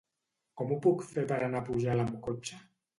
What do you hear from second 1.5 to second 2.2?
anar a Pujalt